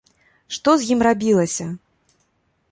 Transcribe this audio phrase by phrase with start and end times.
[0.57, 1.69] Што з ім рабілася?